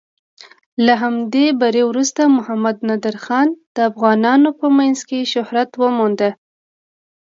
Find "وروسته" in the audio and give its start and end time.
1.89-2.21